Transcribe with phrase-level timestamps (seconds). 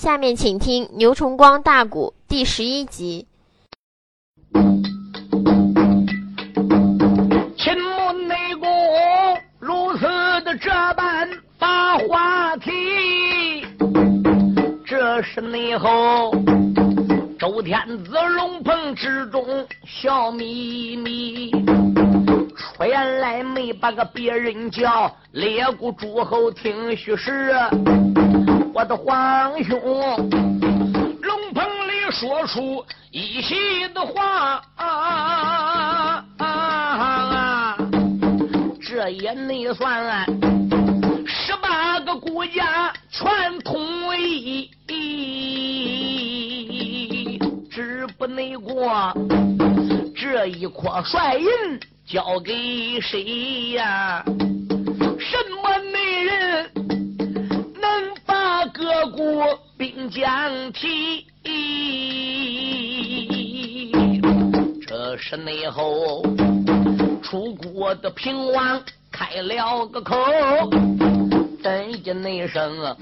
[0.00, 3.26] 下面请听牛崇光大鼓第十一集。
[7.58, 8.66] 秦穆内公
[9.58, 10.06] 如此
[10.42, 11.28] 的这般
[11.58, 12.70] 把话题，
[14.86, 16.32] 这是内后
[17.38, 19.44] 周天子龙棚之中
[19.84, 21.50] 笑眯眯。
[22.80, 27.52] 原来没把个别人叫列国诸侯听虚实，
[28.72, 37.76] 我的皇兄龙棚里说出一席的话，啊啊
[38.80, 40.24] 这也内算
[41.26, 43.80] 十八个国家全统
[44.18, 44.70] 一，
[47.70, 49.12] 只不内过
[50.16, 51.46] 这一颗帅印。
[52.06, 54.24] 交给谁呀？
[58.92, 61.24] 各国兵将提？
[64.84, 66.24] 这是内后
[67.22, 68.82] 楚国的平王
[69.12, 70.16] 开了个口，
[71.62, 72.96] 等一内声啊，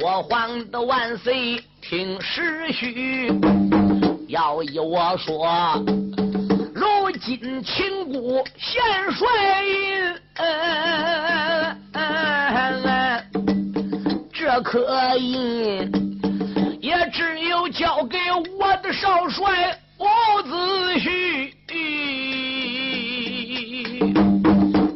[0.00, 3.32] 我皇的万岁听时序，
[4.26, 5.80] 要依我说。
[6.74, 10.12] 如今秦国献帅印，
[14.54, 15.90] 这颗印
[16.78, 18.18] 也只有交给
[18.58, 20.04] 我的少帅伍
[20.42, 21.50] 子胥。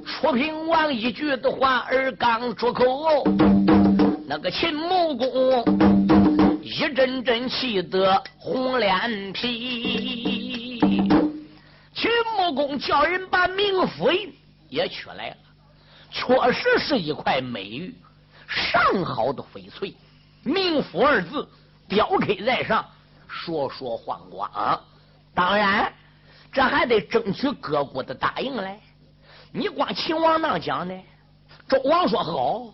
[0.04, 3.24] 楚平王一句的话儿刚出口，
[4.28, 5.64] 那个秦穆公
[6.60, 10.78] 一阵阵气得红脸皮。
[11.94, 14.28] 秦穆公叫人把名妃
[14.68, 15.36] 也取来了，
[16.12, 17.94] 确实是一块美玉，
[18.48, 19.94] 上好的翡翠，
[20.44, 21.48] 冥府二字
[21.88, 22.84] 雕刻在上，
[23.28, 24.50] 烁烁放光。
[25.34, 25.92] 当然，
[26.52, 28.80] 这还得争取各国的答应嘞。
[29.52, 30.94] 你光秦王那讲呢？
[31.68, 32.72] 周王说好，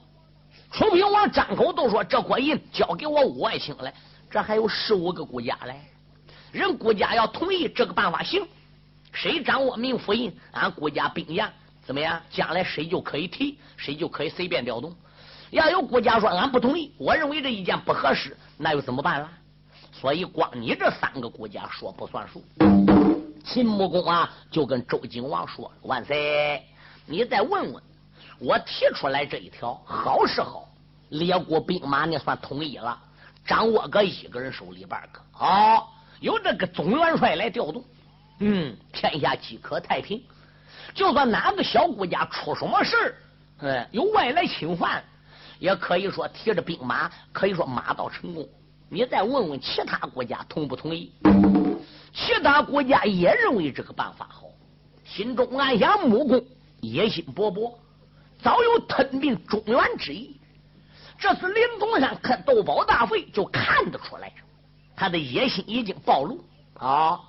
[0.70, 3.92] 楚平王张口都说这块印交给我五爱卿来，
[4.30, 5.80] 这还有十五个国家嘞，
[6.52, 8.46] 人国家要同意这个办法行。
[9.12, 11.50] 谁掌握冥府印，俺国家兵员
[11.84, 12.20] 怎么样？
[12.30, 14.94] 将来谁就可以提，谁就可以随便调动。
[15.52, 19.28] 要有国家说俺不同意，我认为这意见不合适，那又怎么办了？
[19.92, 22.42] 所以光你这三个国家说不算数。
[23.44, 26.64] 秦穆公啊，就跟周景王说：“万岁，
[27.04, 27.82] 你再问问，
[28.38, 30.66] 我提出来这一条好是好，
[31.10, 32.98] 列国兵马你算统一了，
[33.44, 37.84] 掌握个一个人手里边个好，由这个总元帅来调动。”
[38.40, 40.24] 嗯，天下即可太平。
[40.94, 43.14] 就算哪个小国家出什么事儿，
[43.58, 45.04] 嗯，有外来侵犯，
[45.62, 48.44] 也可以说提着兵马，可以说马到成功。
[48.88, 51.12] 你再问问其他国家同不同意？
[52.12, 54.46] 其他国家也认为这个办法好，
[55.04, 56.44] 心中暗想：木工
[56.80, 57.72] 野心勃勃，
[58.42, 60.36] 早有吞并中原之意。
[61.16, 64.32] 这次林东山看豆包大会，就看得出来，
[64.96, 66.44] 他的野心已经暴露
[66.74, 67.20] 啊。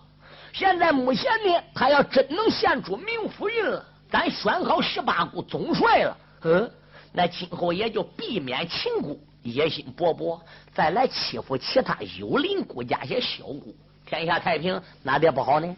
[0.54, 6.72] 现在目前呢，他要真能献出明府印了，咱选好十八股总帅了，嗯，
[7.14, 10.40] 那今后也就避免秦国野心勃勃，
[10.74, 13.72] 再来欺负其他幽灵国家些小国，
[14.06, 15.76] 天下太平，哪点不好呢？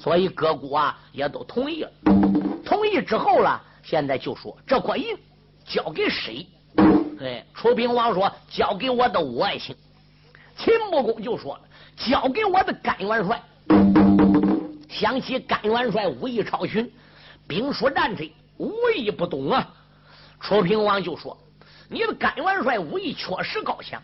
[0.00, 1.90] 所以各国啊也都同意了。
[2.64, 5.16] 同意之后了，现在就说这块印
[5.64, 6.44] 交给谁？
[7.20, 9.76] 哎，楚平王说交给我的五爱卿。
[10.56, 11.62] 秦穆公就说了，
[11.96, 13.40] 交给我的甘元帅。
[14.88, 16.90] 想起甘元帅武艺超群，
[17.46, 18.28] 兵书战阵
[18.58, 19.74] 无一不懂啊！
[20.42, 21.38] 楚平王就说
[21.88, 24.02] ：“你的甘元帅武艺确实高强，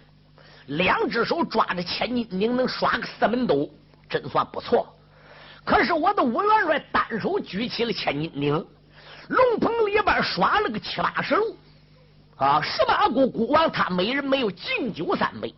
[0.66, 3.69] 两只手抓着千斤顶能耍个四门斗，
[4.09, 4.88] 真算不错。
[5.65, 8.53] 可是我的武元帅单手举起了千斤顶，
[9.28, 11.56] 龙棚里边耍了个七八十路
[12.37, 12.60] 啊！
[12.62, 15.52] 十八国国王他每人没有敬酒三杯，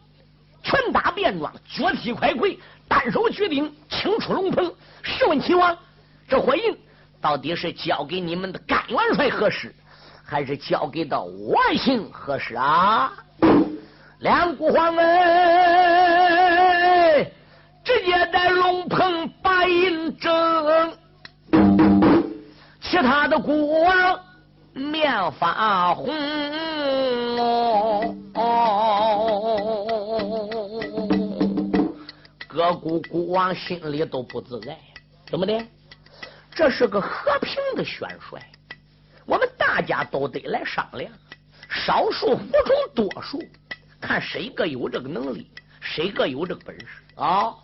[0.63, 4.75] 拳打便装，脚踢快跪。”单手举鼎，清出龙棚。
[5.03, 5.79] 试问秦王，
[6.29, 6.77] 这火印
[7.21, 9.73] 到底是交给你们的甘元帅合适，
[10.31, 13.13] 还是交给到外姓合适啊？
[14.21, 16.05] 两国皇哎，
[17.83, 20.97] 直接在龙棚把印正，
[22.81, 24.21] 其他的国王
[24.73, 26.15] 面发红。
[32.47, 34.79] 各国国王心里都不自在，
[35.29, 35.61] 怎么的？
[36.55, 38.41] 这是个和平的选帅，
[39.71, 41.13] 大家都得来商量。
[41.69, 43.41] 少数服从多数，
[44.01, 45.49] 看谁个有这个能力，
[45.81, 47.55] 谁个有这个本事啊！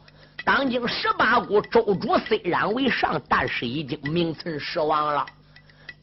[0.45, 5.27] 当今十八股州主虽然为上，但是已经名存实亡了。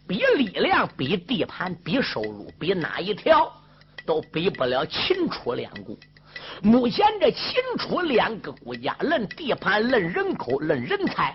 [0.06, 3.50] 比力量，比地盘，比收入，比哪一条
[4.06, 5.98] 都比不了秦楚两股。
[6.62, 11.34] 目前这秦楚两个国家，论地盘、论人口、论人才，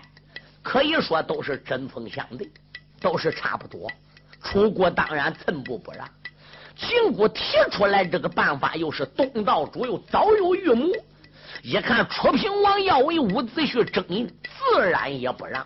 [0.61, 2.47] 可以说都是针锋相对，
[3.01, 3.91] 都是差不多。
[4.43, 6.07] 楚国当然寸步不让。
[6.75, 7.41] 秦国提
[7.71, 10.87] 出来这个办法，又是东道主，又早有预谋。
[11.61, 14.05] 一看楚平王要为伍子胥争，
[14.43, 15.65] 自然也不让。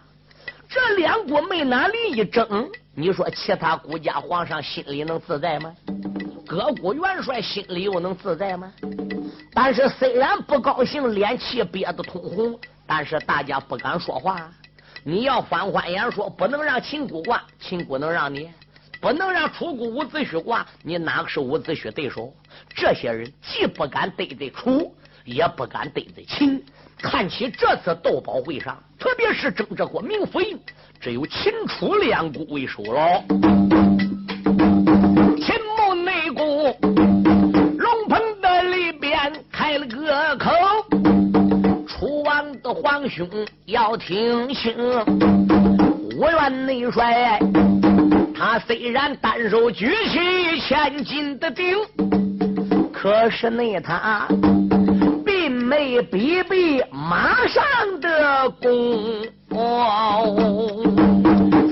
[0.68, 5.72] 这两国没哪里一争，你说其他国家皇上心里能自在吗？
[6.48, 8.74] 各国元帅心里又能自在吗？
[9.54, 14.50] 但是虽然不高兴，脸气憋得通红，但是大家不敢说话。
[15.04, 18.50] 你要反欢言说，不能让秦国挂，秦国能让你？
[19.04, 22.34] 不能让楚国伍子胥挂，你哪个是伍子胥对手？
[22.74, 24.96] 这些人既不敢得罪楚，
[25.26, 26.64] 也不敢得罪秦。
[27.00, 30.58] 看起这次斗宝会上，特别是争这国名府印，
[31.02, 33.22] 只有秦楚两国为首了。
[35.36, 36.74] 秦墓内宫
[37.78, 40.50] 龙棚的里边开了个口，
[41.86, 43.30] 楚王的皇兄
[43.66, 44.74] 要听清，
[46.18, 47.38] 我愿内帅。
[48.35, 51.77] 他虽然单手举起千斤的鼎，
[52.91, 54.27] 可是那他
[55.25, 57.63] 并没比比马上
[58.01, 59.25] 的功。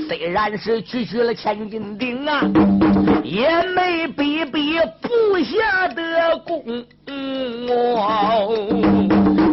[0.07, 2.41] 虽然是举起了千斤鼎啊，
[3.23, 5.09] 也没比比部
[5.43, 6.63] 下的功。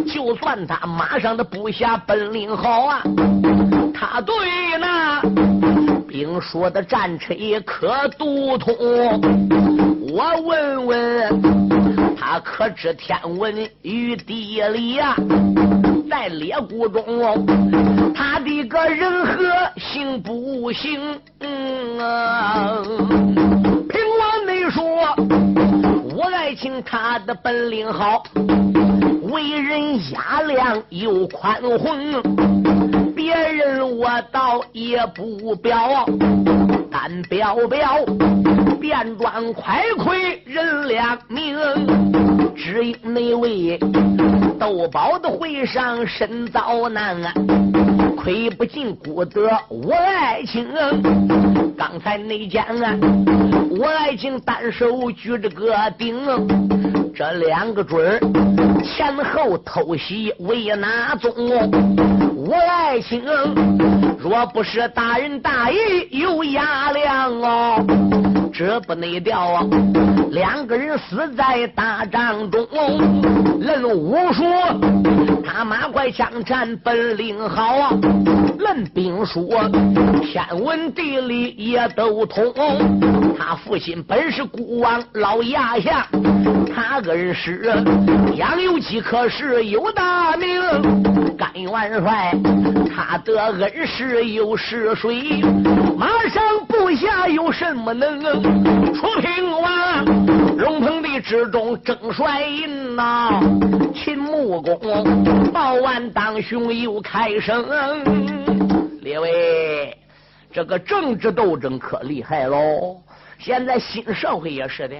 [0.06, 3.02] 就算他马上的部下本领好啊，
[3.94, 4.34] 他对
[4.78, 5.47] 那。
[6.08, 8.74] 兵说的战车也可读通？
[10.10, 15.14] 我问问他可知天文与地理呀？
[16.10, 17.04] 在列谷中，
[18.14, 19.44] 他的个人和
[19.76, 20.98] 行不行？
[22.00, 22.82] 啊？
[23.90, 24.82] 凭我没说，
[26.16, 28.22] 我爱卿他的本领好，
[29.30, 32.57] 为人雅量又宽宏。
[33.28, 36.06] 别人我倒也不表，
[36.90, 38.02] 单表表
[38.80, 41.54] 便装快亏人两命，
[42.56, 43.78] 只因那位
[44.58, 47.34] 斗宝的会上身遭难啊，
[48.16, 50.66] 亏不尽孤德我爱卿。
[51.76, 52.96] 刚才那间啊，
[53.78, 56.16] 我爱卿单手举着个鼎，
[57.14, 58.18] 这两个准儿
[58.82, 61.30] 前后偷袭为哪宗？
[62.50, 63.22] 我爱卿，
[64.18, 65.76] 若不是大人大义
[66.12, 67.84] 有压量哦，
[68.52, 69.66] 这不内调啊！
[70.30, 72.66] 两个人死在大帐中，
[73.60, 74.44] 论武术，
[75.44, 77.90] 他马快枪战本领好啊；
[78.58, 79.48] 论兵书，
[80.22, 82.52] 天文地理也都通。
[83.38, 86.06] 他父亲本是孤王老牙下，
[86.74, 87.72] 他个人是
[88.34, 90.48] 养有饥，可是有大名。
[91.36, 92.34] 甘元帅，
[92.94, 95.40] 他的恩师又是谁？
[95.98, 98.22] 马上部下有什么能？
[98.94, 100.04] 楚平王
[100.56, 103.40] 龙腾的之中争帅印呐，
[103.92, 107.66] 秦穆公报完当雄又开声。
[109.00, 109.98] 列位，
[110.52, 113.02] 这个政治斗争可厉害喽！
[113.40, 114.94] 现在新社会也是的，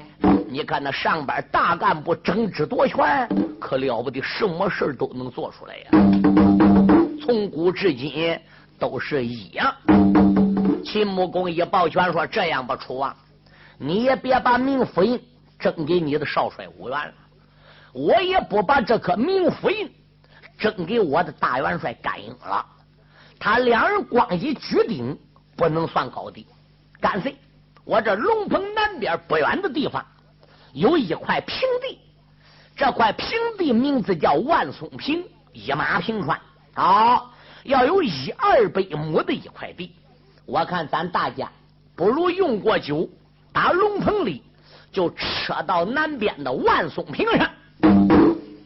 [0.50, 3.28] 你看那上边大干部争执夺权，
[3.60, 5.90] 可了不得，什么事都能做出来呀。
[7.24, 8.36] 从古至今
[8.80, 9.72] 都是一样。
[10.82, 13.16] 秦穆公一抱拳说：“这样吧，楚王，
[13.78, 15.22] 你也别把明府印
[15.58, 17.14] 赠给你的少帅吴元了，
[17.92, 19.90] 我也不把这颗明府印
[20.58, 22.64] 赠给我的大元帅甘英了。
[23.38, 25.18] 他两人光一举鼎，
[25.56, 26.46] 不能算高低，
[27.00, 27.36] 干脆。”
[27.84, 30.04] 我这龙棚南边不远的地方，
[30.74, 31.98] 有一块平地，
[32.76, 36.38] 这块平地名字叫万松坪，一马平川。
[36.74, 37.32] 好，
[37.64, 39.94] 要有一二百亩的一块地，
[40.48, 41.46] 我看咱大家
[41.94, 43.06] 不如用过酒，
[43.52, 44.42] 打龙棚里
[44.90, 47.50] 就扯到南边的万松坪上，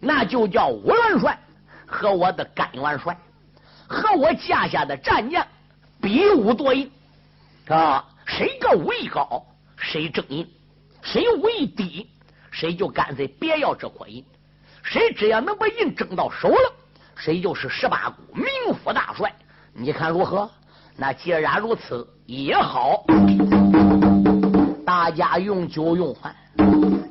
[0.00, 1.36] 那就叫武元帅
[1.84, 3.18] 和我的甘元帅
[3.88, 5.44] 和我家下的战将
[6.00, 6.88] 比武夺赢，
[7.66, 8.08] 啊。
[8.26, 9.44] 谁个武艺高，
[9.76, 10.46] 谁争赢；
[11.02, 12.08] 谁武艺低，
[12.52, 14.24] 谁就干脆别要这块银。
[14.84, 16.72] 谁只要能把银争到手了，
[17.16, 19.34] 谁就是十八股名副大帅。
[19.72, 20.48] 你看如何？
[20.96, 23.04] 那既然如此也好，
[24.84, 26.34] 大家用酒用饭。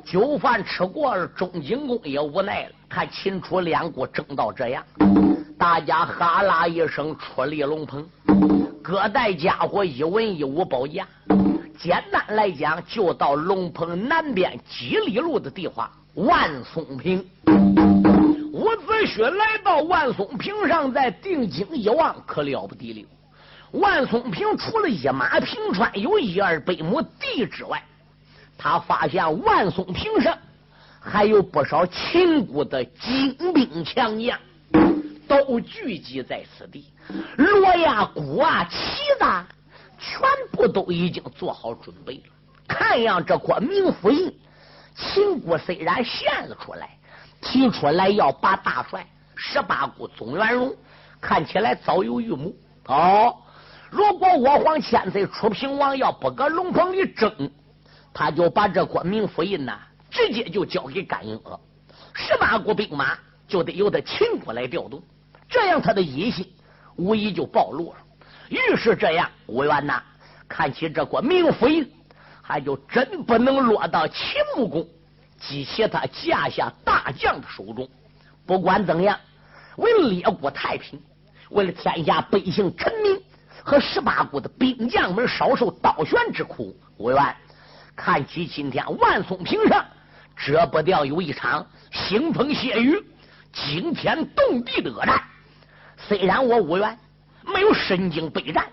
[0.04, 2.70] 酒饭吃过了，钟景公也无奈了。
[2.88, 4.84] 看秦楚两国争到这样，
[5.58, 8.06] 大家哈啦一声出离龙棚，
[8.82, 11.06] 各带家伙一文一武保驾。
[11.78, 17.24] 简单来讲，就到龙棚南边几里路的地方，万松坪。
[18.52, 23.06] 伍子胥来到万松坪上，在定睛一望，可了不得了。
[23.72, 27.82] 万松坪除了一马平川有一二百亩地之外，
[28.58, 30.36] 他发现万松坪上
[31.00, 34.38] 还有不少秦国的精兵强将，
[35.26, 36.84] 都聚集在此地。
[37.36, 38.76] 锣呀、鼓啊、旗
[39.18, 39.24] 子，
[39.98, 40.20] 全
[40.52, 42.22] 部都已经做好准备了。
[42.68, 44.32] 看样这国明府印，
[44.94, 46.90] 秦国虽然献了出来，
[47.40, 50.76] 提出来要把大帅十八股总元荣，
[51.22, 52.52] 看起来早有预谋。
[52.86, 53.36] 哦，
[53.92, 57.50] 如果我皇千岁楚平王要不搁龙棚里争。
[58.14, 59.78] 他就把这国明府印呐，
[60.10, 61.58] 直接就交给甘英了。
[62.12, 63.18] 十八股兵马
[63.48, 65.02] 就得由他秦国来调动，
[65.48, 66.46] 这样他的野心
[66.96, 67.96] 无疑就暴露了。
[68.50, 70.02] 于是这样，吴元呐，
[70.46, 71.90] 看起这国明府印，
[72.42, 74.86] 还就真不能落到秦穆公
[75.38, 77.88] 及其他架下大将的手中。
[78.44, 79.18] 不管怎样，
[79.76, 81.00] 为了列国太平，
[81.48, 83.18] 为了天下百姓臣民
[83.64, 87.36] 和十八股的兵将们少受刀悬之苦，吴元。
[87.94, 89.84] 看起今天万松坪上，
[90.36, 93.00] 遮不掉有一场腥风血雨、
[93.52, 95.22] 惊天动地的恶战。
[95.96, 96.98] 虽然我武元
[97.44, 98.66] 没有身经百战，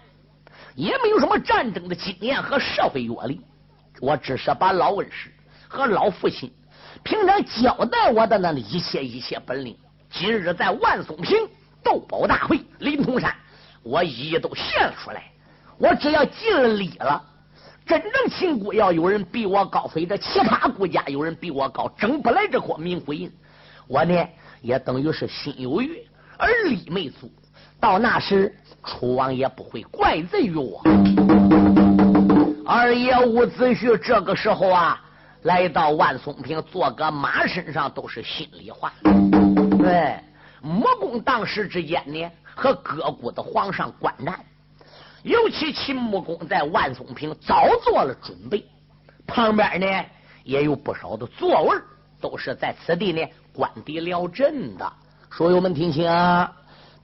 [0.73, 3.41] 也没有什么战争的经验和社会阅历，
[3.99, 5.31] 我只是把老恩师
[5.67, 6.51] 和老父亲
[7.03, 9.77] 平常交代我的那一切一切本领，
[10.09, 11.37] 今日在万松坪
[11.83, 13.35] 斗宝大会，林通山，
[13.83, 15.23] 我一一都献出来。
[15.77, 17.23] 我只要尽了礼了。
[17.85, 23.31] 真正秦国要有人比我高，非这其他国家有人比我高，争不来这块明府印。
[23.87, 24.27] 我呢
[24.61, 26.05] 也等于是心有余
[26.37, 27.31] 而力没足。
[27.79, 30.83] 到那时，楚王也不会怪罪于我。
[32.65, 35.01] 二爷伍子胥这个时候啊，
[35.43, 38.93] 来到万松坪，坐个马身上都是心里话。
[39.79, 40.19] 对，
[40.61, 44.37] 穆公当时之间呢，和各国的皇上观战。
[45.23, 48.65] 尤其秦穆公在万松坪早做了准备，
[49.25, 50.05] 旁边呢
[50.43, 51.77] 也有不少的座位，
[52.21, 54.93] 都是在此地呢观敌聊阵的。
[55.29, 56.05] 书友们听清，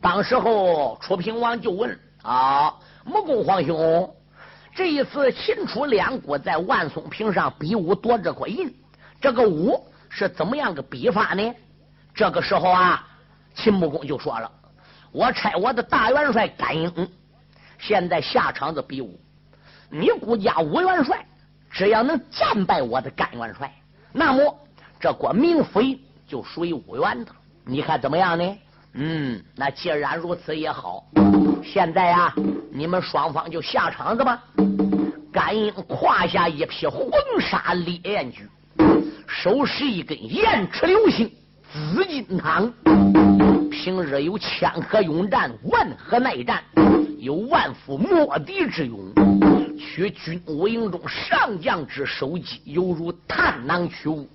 [0.01, 4.15] 当时候楚平王就问啊，穆公皇兄，
[4.73, 8.73] 这一次秦楚两国在万松坪上比武夺这块印，
[9.21, 11.53] 这个武是怎么样个比法呢？
[12.13, 13.05] 这个时候啊，
[13.53, 14.49] 秦穆公就说了，
[15.15, 17.09] 我差我的大元帅甘英。
[17.79, 19.17] 现在下场子比武，
[19.89, 21.25] 你顾家武元帅
[21.71, 23.73] 只要能战败我的甘元帅，
[24.11, 24.53] 那么
[24.99, 25.81] 这国明府
[26.27, 27.37] 就属于武元的了。
[27.63, 28.57] 你看怎么样呢？
[28.95, 31.05] 嗯，那既然如此也好。
[31.63, 32.33] 现在啊，
[32.69, 34.43] 你们双方就下场子吧。
[35.31, 38.49] 甘英胯下一匹黄沙烈焰驹，
[39.27, 41.31] 手持一根燕齿流星
[41.71, 42.71] 紫金汤。
[43.69, 46.63] 平日有千河勇战，万河耐战。
[47.19, 48.99] 有万夫莫敌之勇，
[49.77, 54.29] 取军务营中上将之首级，犹如探囊取物，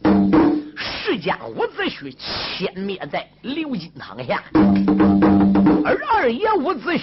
[0.76, 2.12] 是将伍子胥
[2.58, 4.42] 歼灭在刘金汤下。
[5.84, 7.00] 而二爷伍子胥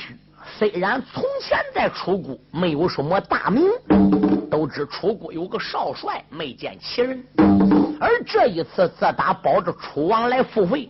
[0.57, 3.63] 虽然从前在楚国没有什么大名，
[4.51, 7.24] 都知楚国有个少帅，没见其人。
[8.00, 10.89] 而这一次，自打保着楚王来赴会，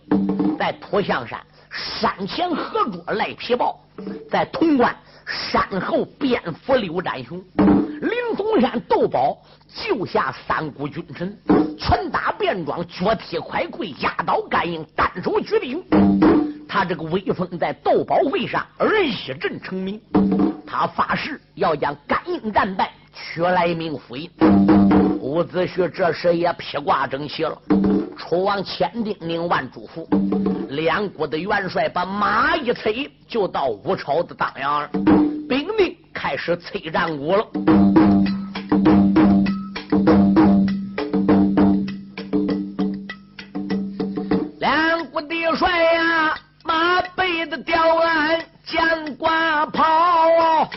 [0.58, 1.40] 在土象山。
[1.70, 3.78] 山前合捉赖皮豹，
[4.30, 4.94] 在潼关
[5.26, 9.36] 山后蝙蝠刘占雄，灵潼山斗宝
[9.68, 11.38] 救下三股君臣，
[11.78, 15.84] 拳打便装，脚踢快跪，压倒甘英，单手举鼎。
[16.66, 20.00] 他这个威风在斗宝会上而一阵成名。
[20.66, 24.30] 他发誓要将甘英战败，取来名府印。
[25.38, 27.56] 伍子胥这时也披挂整齐了。
[28.18, 30.04] 楚王千叮咛万嘱咐，
[30.70, 34.90] 两国的元帅把马一催，就到吴朝的当阳，
[35.48, 37.46] 兵丁开始催战鼓了。
[44.58, 50.68] 两国的帅呀，马背的吊鞍，将挂炮，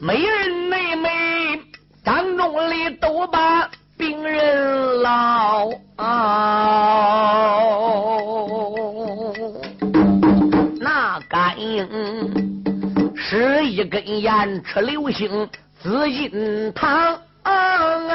[0.00, 0.61] 美人
[2.42, 5.70] 洞里都把病人捞，
[10.80, 11.88] 那感应
[13.14, 15.48] 是一根烟，吃流星
[15.80, 18.10] 紫金堂啊！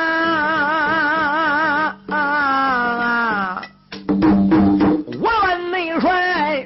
[5.21, 6.65] 我万内帅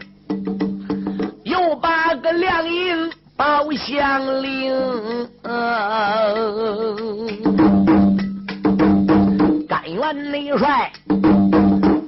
[1.44, 5.21] 又把个亮银宝相铃。
[10.52, 10.92] 元帅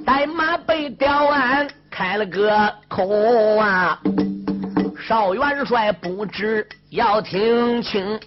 [0.04, 3.08] 带马被吊鞍，开了个口
[3.56, 3.98] 啊！
[5.08, 8.20] 少元帅不知要听清，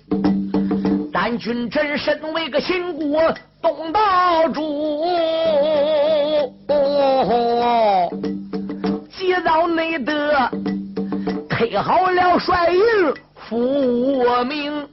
[1.13, 3.31] 咱君臣身为个秦国
[3.62, 5.05] 东道主，
[9.12, 10.50] 急到内得
[11.47, 12.81] 配好了帅印，
[13.36, 14.88] 复命。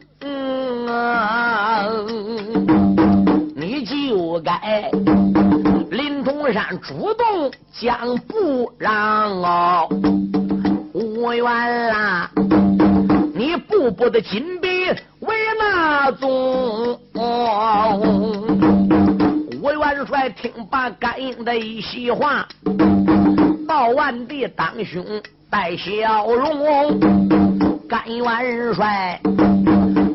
[2.67, 2.84] 你
[3.85, 4.91] 就该
[5.91, 9.89] 林中山主动将不让哦，
[10.95, 11.45] 无缘
[11.89, 12.31] 啦！
[13.35, 14.69] 你步步的紧逼
[15.21, 16.99] 为那宗，
[19.63, 22.49] 吴元帅听罢甘英的一席话，
[23.69, 25.05] 报完的当胸
[25.51, 26.99] 带笑容，
[27.89, 29.21] 甘元帅。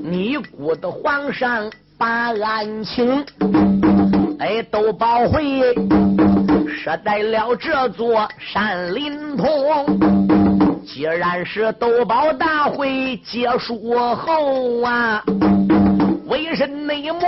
[0.04, 3.26] 你姑的皇上把案情，
[4.40, 5.60] 哎，都报回，
[6.66, 9.46] 设在了这座山林通。
[10.86, 15.22] 既然是斗宝大会结束后啊，
[16.28, 17.20] 为甚内魔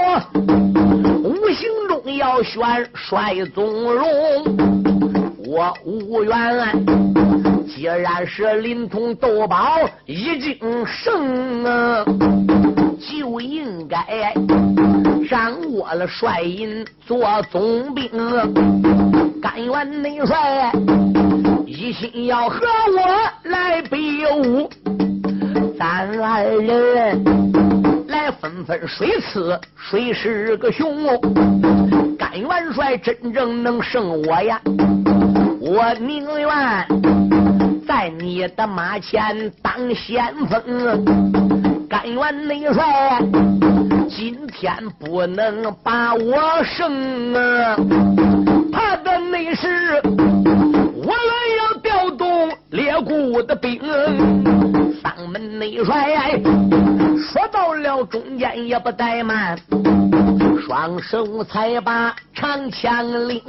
[1.22, 2.62] 无形中要选
[2.94, 4.08] 帅宗荣？
[5.46, 6.34] 我无缘。
[7.68, 12.06] 既然是临潼斗宝已经胜啊。
[13.02, 14.32] 就应该
[15.28, 18.12] 掌握了帅印做总兵，
[19.42, 20.72] 甘愿内帅
[21.66, 22.60] 一心要和
[22.96, 24.70] 我来比武，
[25.78, 27.24] 咱二人
[28.08, 30.88] 来分分谁次谁是个雄。
[32.20, 34.62] 甘元帅真正能胜我呀，
[35.60, 36.88] 我宁愿
[37.88, 41.71] 在你的马前当先锋。
[41.92, 43.20] 甘愿内帅，
[44.08, 47.76] 今天不能把我胜啊！
[48.72, 53.78] 怕的内是，我来要调动列国的兵。
[55.04, 56.40] 丧门内帅
[57.18, 59.60] 说到了中间也不怠慢，
[60.66, 63.42] 双手才把长枪领。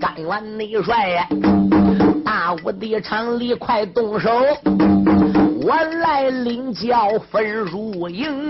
[0.00, 1.28] 甘愿内帅，
[2.24, 4.30] 大武的场里快动手。
[5.68, 8.48] 我来领教分入营，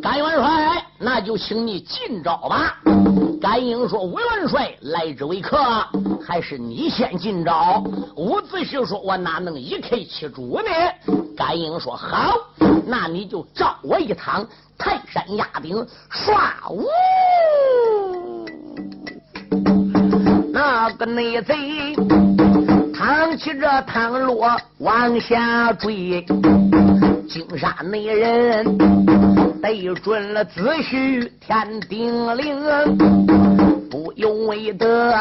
[0.00, 2.76] 甘元帅，那就请你进招吧。
[3.40, 5.58] 甘英说：“吴元帅来之为客，
[6.24, 7.82] 还是你先进招。”
[8.14, 12.36] 伍子胥说：“我哪能一客欺主呢？”甘英说：“好，
[12.86, 14.46] 那你就照我一趟
[14.78, 16.86] 泰山压顶，耍武！
[20.52, 21.96] 那个内贼。”
[22.96, 26.24] 扛起这汤落往下坠，
[27.28, 28.78] 金沙内人
[29.60, 32.56] 对准了子虚天顶灵，
[33.90, 35.14] 不由为得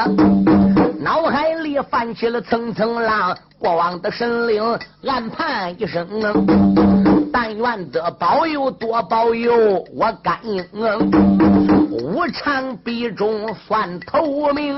[1.02, 3.38] 脑海里泛起了层层浪。
[3.60, 4.64] 过往的神灵
[5.06, 6.08] 暗叹一声：
[7.34, 10.66] 但愿得保佑多保佑我甘应，
[11.92, 14.74] 无常必中算头名。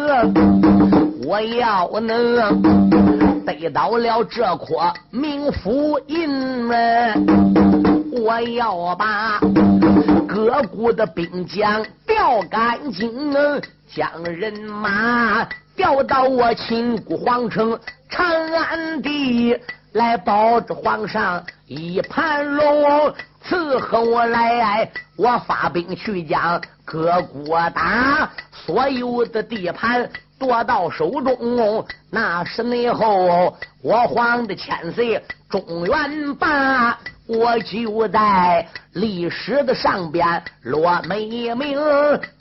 [1.26, 2.62] 我要能
[3.46, 6.76] 得到了这颗冥府印呢，
[8.12, 9.40] 我要把
[10.28, 13.12] 各国的兵将调干净，
[13.88, 19.58] 将人马调到我秦国皇城长安地，
[19.94, 23.14] 来保着皇上一盘龙，
[23.50, 30.10] 伺候我来，我发兵去将各国打，所有的地盘。
[30.40, 41.80] 夺到手中，那是内后我皇的千岁中原霸，我就在历史的上边落美名。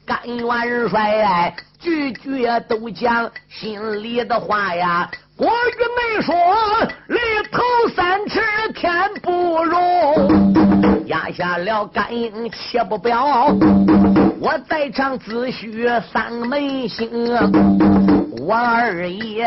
[0.04, 5.51] 甘元帅句句都讲心里的话呀，国语
[6.16, 6.35] 没说，
[7.09, 7.18] 里
[7.53, 7.61] 头
[7.94, 8.40] 三尺
[8.75, 8.90] 天
[9.22, 13.55] 不容，压下了感应且不表。
[14.40, 17.11] 我在场自诩三门星，
[18.46, 19.46] 我二爷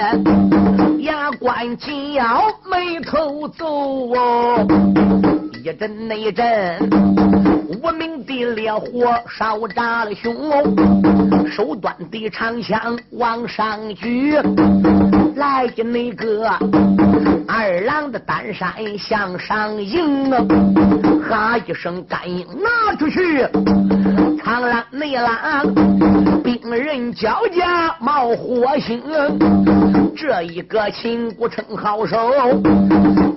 [0.99, 3.65] 牙关紧咬，眉头皱
[4.13, 4.67] 哦，
[5.63, 6.77] 一阵那一阵，
[7.81, 10.35] 无名的烈火烧炸了胸，
[11.49, 14.35] 手端的长枪往上举，
[15.39, 16.49] 来的那个
[17.47, 20.45] 二郎的单山向上迎啊，
[21.29, 23.47] 哈一声，干硬拿出去。
[24.43, 25.73] 长郎内郎，
[26.43, 29.01] 兵人交加冒火星，
[30.13, 32.17] 这一个秦国称好手，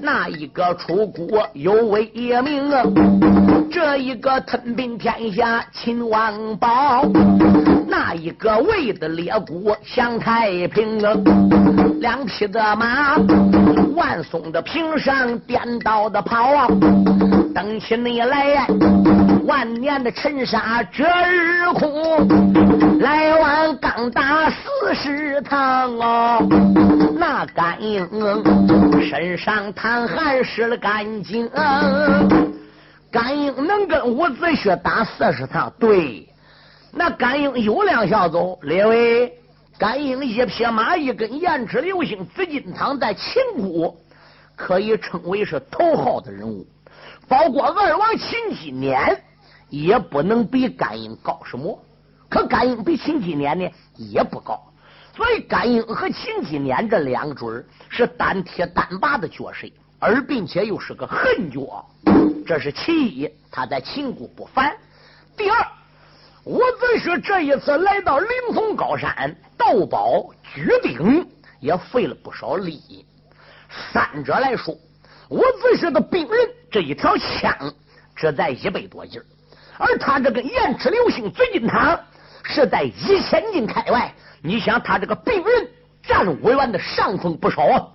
[0.03, 2.83] 那一个出国有威名啊，
[3.85, 7.05] 这一个吞并天下秦王宝，
[7.89, 11.13] 那一个为的列国享太平啊，
[11.99, 13.17] 两匹的马，
[13.97, 16.69] 万松的平上颠倒的跑啊，
[17.53, 18.65] 登起你来，
[19.47, 22.29] 万年的尘沙遮日空，
[23.01, 26.49] 来往刚打四十趟哦，
[27.19, 28.09] 那甘英
[29.11, 31.51] 身上淌汗湿了干净。
[33.13, 35.71] 甘英能跟伍子胥打四十趟？
[35.79, 36.27] 对，
[36.91, 39.39] 那甘英有两小走，列位，
[39.79, 43.95] 甘英一匹马，一根燕翅流星，紫金汤在秦国
[44.57, 46.67] 可以称为是头号的人物，
[47.29, 49.23] 包括二王秦基年
[49.69, 51.79] 也不能比甘英高什么。
[52.31, 54.59] 可甘英比秦基年呢也不高，
[55.15, 61.85] 所以甘英和秦基年这两个准是单铁单拔的角色，而并且又是个狠角。
[62.47, 64.75] 这是其一，他在秦国不凡。
[65.37, 65.67] 第二，
[66.45, 71.27] 伍子胥这一次来到临潼高山盗宝举鼎，
[71.61, 73.07] 也费了不少力。
[73.93, 74.75] 三者来说，
[75.31, 77.57] 伍子胥的兵刃这一条枪
[78.15, 79.21] 只在一百多斤
[79.79, 81.99] 而他这个燕翅流星紫金汤
[82.43, 84.15] 是在一千斤开外。
[84.43, 85.69] 你想，他这个兵刃
[86.03, 87.87] 占伍员的上风不少啊。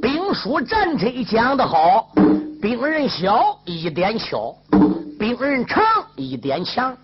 [0.00, 2.10] 兵书战车讲的好。
[2.64, 4.56] 兵刃小一点巧，
[5.18, 5.84] 兵刃长
[6.16, 6.96] 一点强，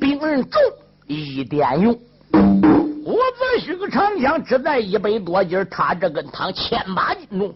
[0.00, 0.62] 兵刃重
[1.08, 1.92] 一点用。
[1.92, 7.52] 伍子胥个长枪只在一百多斤，他这根汤千把斤重。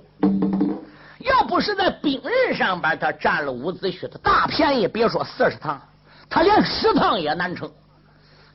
[1.20, 4.88] 要不是在兵刃上边，他占了伍子胥的大便宜。
[4.88, 5.80] 别说四十趟，
[6.28, 7.70] 他连十趟也难成。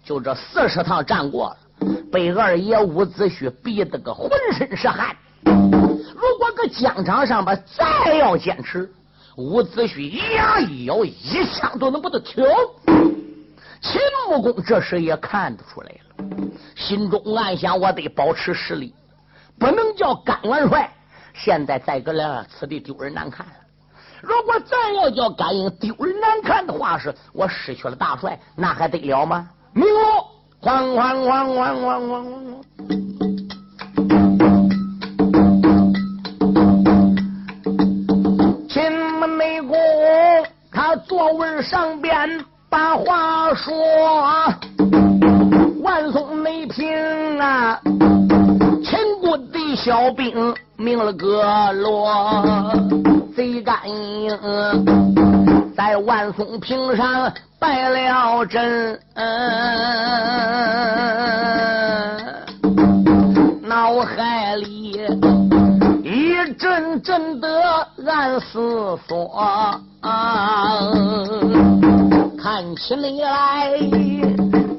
[0.03, 1.57] 就这四十趟战过了，
[2.11, 5.15] 被二爷伍子胥逼得个浑身是汗。
[6.19, 8.91] 如果搁疆场上边再要坚持，
[9.37, 12.45] 伍子胥牙一咬，一枪都能把他挑。
[13.81, 16.25] 秦穆公这时也看得出来了，
[16.75, 18.93] 心中暗想：我得保持实力，
[19.57, 20.91] 不能叫甘元帅
[21.33, 23.45] 现在再搁两此地丢人难看。
[24.21, 29.49] 如果再要叫甘英丢人难看的话，是我失去了大帅，那还得了吗？
[29.73, 29.99] 明路，
[30.61, 33.28] 哐哐哐哐哐哐。
[40.95, 42.13] 座位上边
[42.69, 43.73] 把话说，
[45.81, 47.79] 万松没听啊，
[48.83, 52.73] 秦国的小兵命了个锣，
[53.35, 54.37] 贼敢硬，
[55.75, 58.99] 在万松坪上败了阵，
[68.09, 69.79] 的暗思索。
[72.41, 73.77] 看起来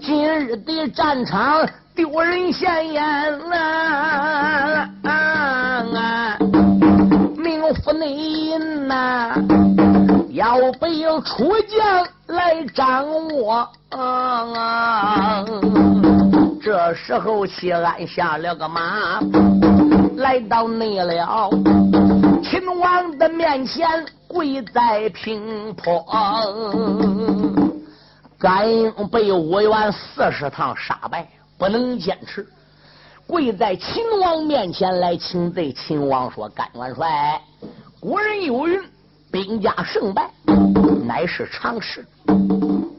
[0.01, 1.65] 今日的战场
[1.95, 4.89] 丢人现眼呐！
[7.37, 9.33] 名副内应呐，
[10.31, 13.69] 要被出将来掌握。
[16.61, 19.21] 这时候，谢安下了个马，
[20.17, 21.15] 来到内了
[22.51, 23.87] 秦王的面前。
[24.27, 26.05] 跪在平坡，
[28.39, 32.47] 甘英被武元四十趟杀败，不能坚持，
[33.27, 35.73] 跪在秦王面前来请罪。
[35.73, 37.41] 秦王说：“甘元帅，
[37.99, 38.81] 古人有云，
[39.33, 40.31] 兵家胜败
[41.05, 42.07] 乃是常事，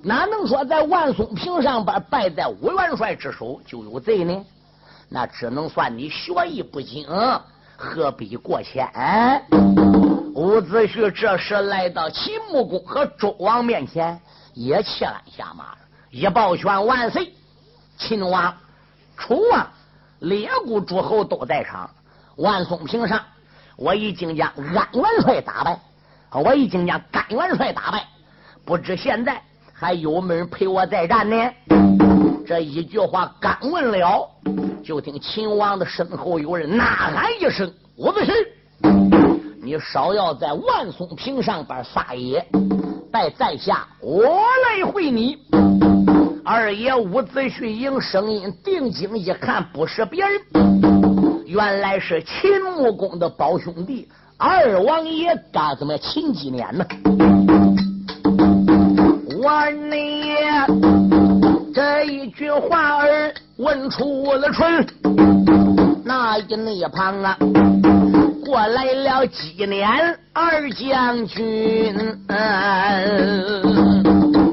[0.03, 4.45] 哪能说在万松坪上边败在武元帅之手就有罪呢？
[5.07, 7.07] 那只能算你学艺不精，
[7.81, 8.87] 何必过谦？”
[10.35, 14.19] 伍子胥这时来到秦穆公和周王面前，
[14.53, 15.75] 也弃鞍下马，
[16.09, 17.33] 一抱拳万岁！
[17.97, 18.53] 秦王、
[19.17, 19.67] 楚王、
[20.19, 21.89] 列国诸侯都在场。
[22.37, 23.19] 万松坪上，
[23.75, 25.79] 我已经将安元帅打败，
[26.31, 28.07] 我已经将甘元帅打败，
[28.63, 29.41] 不知现在
[29.73, 31.35] 还有没人陪我再战呢？
[32.47, 34.29] 这一句话刚问了，
[34.83, 38.31] 就听秦王的身后有人呐喊一声：“伍子胥！”
[39.63, 42.43] 你少要在万松坪上边撒野，
[43.11, 45.37] 待在下我来会你。
[46.43, 50.41] 二爷伍子胥迎声音定睛一看，不是别人，
[51.45, 56.85] 原来是秦穆公的胞兄弟二王爷干什么秦几年呢？
[59.43, 60.33] 我你
[61.73, 64.83] 这一句话儿问出了春，
[66.03, 67.37] 那一那旁啊。
[68.43, 69.87] 过来了几年
[70.33, 71.95] 二将军，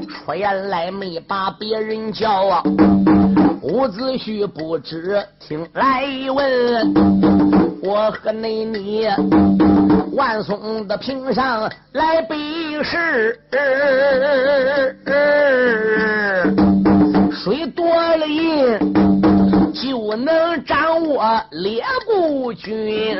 [0.07, 2.61] 出言来没把别人叫啊。
[3.63, 6.93] 伍子胥不知听来问，
[7.81, 9.07] 我和那你
[10.13, 13.39] 万松的平上来比试，
[17.31, 18.77] 谁夺了印
[19.73, 23.17] 就能掌握列部军。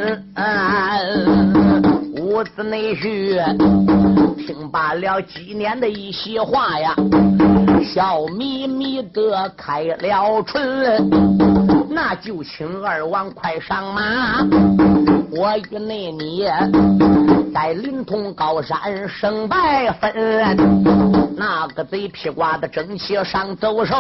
[2.17, 3.41] 伍子内胥
[4.38, 6.95] 听罢了几年的一席话呀。
[7.84, 11.10] 笑眯眯的开了唇，
[11.89, 14.45] 那就请二王快上马，
[15.31, 16.43] 我与那你
[17.53, 20.11] 在临潼高山胜败分。
[21.37, 23.95] 那个贼披挂的整齐上走兽，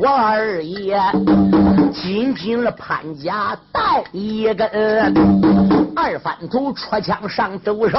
[0.00, 0.98] 我二爷
[1.94, 4.68] 紧紧了潘家带一根，
[5.94, 7.98] 二番头出枪上走兽。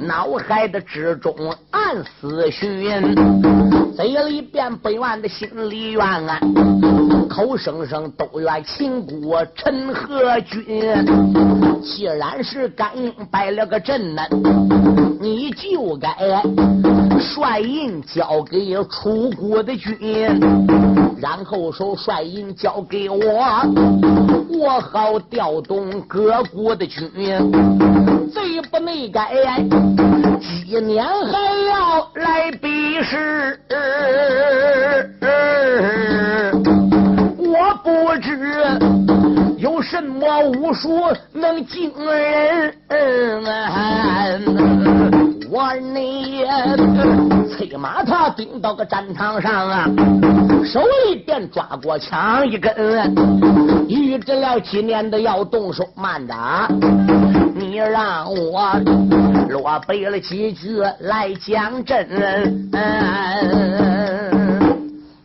[0.00, 1.32] 脑海的之中
[1.70, 3.14] 暗思寻，
[3.96, 6.38] 嘴里边不愿的心里怨啊，
[7.30, 10.62] 口声声都怨秦国陈和军。
[11.82, 14.22] 既然是甘英败了个阵呢，
[15.20, 16.10] 你就该
[17.18, 19.96] 率印交给楚国的军，
[21.24, 23.16] 然后手率印交给我，
[24.50, 27.10] 我好调动各国的军。
[28.30, 29.32] 最不内改，
[30.38, 33.58] 几年还要来比试，
[37.38, 38.62] 我不知
[39.56, 41.00] 有什么武术
[41.32, 42.74] 能惊人。
[45.54, 46.44] 我你
[47.48, 49.88] 催马他顶到个战场上啊，
[50.64, 52.74] 手里边抓过枪一根，
[53.88, 56.34] 预知了几年的要动手，慢着。
[57.54, 58.72] 你让我
[59.48, 62.08] 落背了几句来讲真，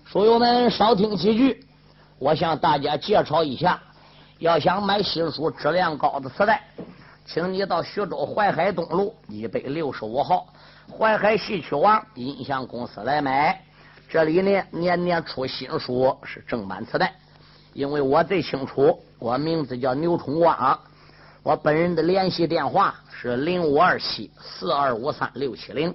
[0.05, 1.59] 书友们少听几句，
[2.19, 3.79] 我向大家介绍一下。
[4.37, 6.61] 要想买新书质量高的磁带，
[7.31, 10.47] 请你到徐州淮海东路一百六十五号
[10.91, 13.61] 淮海戏曲网音像公司来买。
[14.09, 17.13] 这里呢年年出新书，是正版磁带。
[17.73, 20.79] 因为我最清楚，我名字叫牛春光。
[21.43, 25.93] 我本人的联系电话是零五二七四二五三六七零，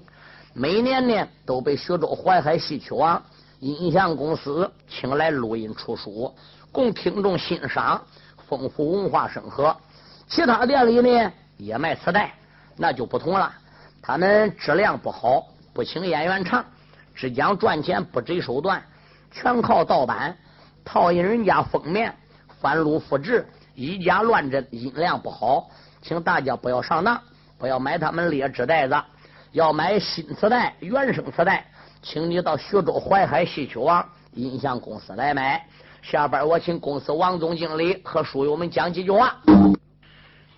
[0.52, 3.20] 每年呢都被徐州淮海戏曲网
[3.58, 6.32] 音像公司请来录音出书，
[6.70, 8.00] 供听众欣赏，
[8.46, 9.76] 丰富文化生活。
[10.26, 12.32] 其他店里呢也卖磁带，
[12.76, 13.52] 那就不同了，
[14.02, 16.64] 他们质量不好，不请演员唱，
[17.14, 18.82] 只讲赚钱不择手段，
[19.30, 20.36] 全靠盗版，
[20.84, 22.14] 套印人家封面，
[22.60, 23.46] 翻录复制。
[23.76, 25.68] 以假乱真，音量不好，
[26.00, 27.20] 请大家不要上当，
[27.58, 28.94] 不要买他们劣质袋子。
[29.52, 31.64] 要买新磁带、原声磁带，
[32.02, 35.64] 请你到徐州淮海戏曲网音像公司来买。
[36.02, 39.36] 下边我请公司王总经理和书友们讲几句话。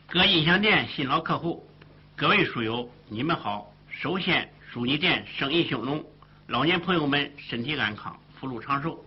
[0.08, 1.68] 各音响店新老客户，
[2.14, 3.72] 各位书友，你们好。
[3.90, 6.04] 首先祝你店生意兴隆，
[6.46, 9.04] 老年朋友们身体安康，福禄长寿。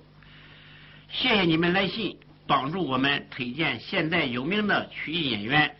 [1.09, 2.19] 谢谢你们来信。
[2.45, 5.73] 帮助我们推荐现代有名的曲艺演员，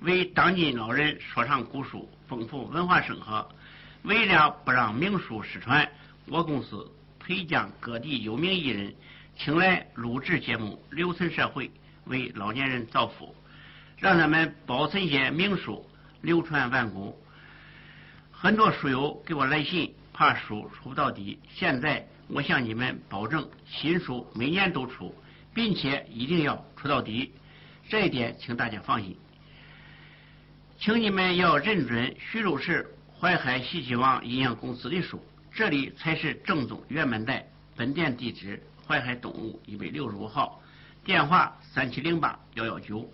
[0.00, 3.48] 为当今老人说唱古书，丰富文化生活。
[4.02, 5.88] 为了不让名书失传，
[6.26, 8.92] 我公司推将各地有名艺人
[9.36, 11.70] 请来录制节目，留存社会，
[12.06, 13.32] 为老年人造福，
[13.98, 15.88] 让他们保存些名书，
[16.22, 17.16] 流传万古。
[18.30, 21.38] 很多书友给我来信，怕书出不到底。
[21.54, 25.14] 现在我向你们保证，新书每年都出。
[25.54, 27.32] 并且一定要出到底，
[27.88, 29.16] 这一点请大家放心。
[30.78, 35.18] 请你们要认准徐州市淮海戏曲网音像公司的书，
[35.50, 37.46] 这里才是正宗原版带。
[37.74, 40.60] 本店地址：淮海东路一百六十五号，
[41.02, 43.10] 电话：三七零八幺幺九。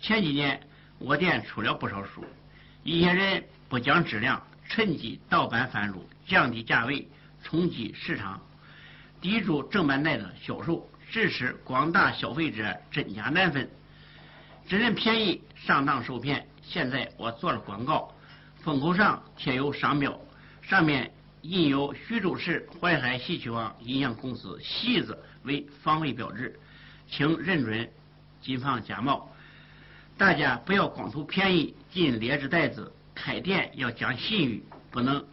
[0.00, 0.60] 前几年
[0.98, 2.24] 我店出了不少书，
[2.82, 7.06] 一些人不讲质量，趁机盗版贩入，降低价位，
[7.42, 8.40] 冲击市场，
[9.20, 10.88] 抵住正版带的销售。
[11.10, 13.66] 致使广大消费者真假难分，
[14.68, 16.46] 只认便宜上当受骗。
[16.62, 18.14] 现在我做了广告，
[18.62, 20.20] 封口上贴有商标，
[20.60, 26.60] 上面印有徐州市淮海戏曲网音像公司“戏”字为防伪标志，
[27.10, 27.90] 请认准，
[28.42, 29.34] 谨防假冒。
[30.18, 35.24] 大家不要光图便宜进劣质袋子，开店要讲信誉，不能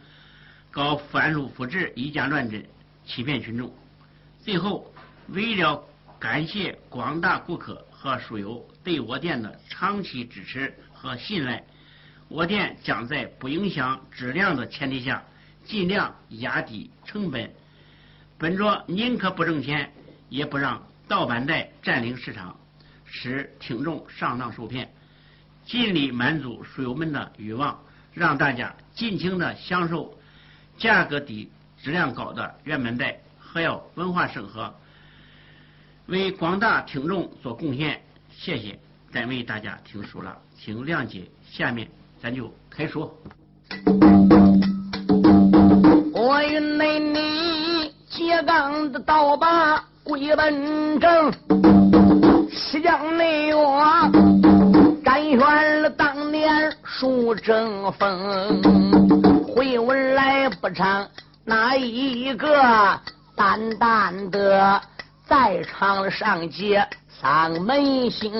[0.70, 2.64] 搞翻录复制、以假乱真，
[3.04, 3.70] 欺骗群众。
[4.42, 4.90] 最后。
[5.30, 5.82] 为了
[6.20, 11.64] 感谢广大顾客和书友对我店的长期支持和信赖。
[12.28, 15.20] 我店将在不影响质量的前提下，
[15.64, 17.52] 尽量压低成本。
[18.38, 19.92] 本着宁可不挣钱，
[20.28, 22.56] 也不让盗版带占领市场，
[23.18, 24.92] 使听众上当受骗，
[25.64, 27.78] 尽力满足书友们的欲望，
[28.12, 30.14] 让大家尽情的享受
[30.76, 31.50] 价格低、
[31.82, 34.74] 质量高的原版带，还要文化审核，
[36.06, 38.02] 为广大听众做贡献。
[38.30, 38.78] 谢谢，
[39.10, 41.24] 单为大家听书了，请谅解。
[41.50, 41.88] 下面。
[42.18, 43.14] 咱就开说。
[46.14, 51.30] 我云内你揭刚的刀把归本正，
[52.86, 53.84] 江内我
[55.02, 58.62] 甘愿了当年数争锋，
[59.42, 61.04] 回文来不唱
[61.44, 62.48] 哪一个
[63.34, 64.80] 淡淡的
[65.28, 66.86] 在场上街
[67.20, 68.32] 丧门星，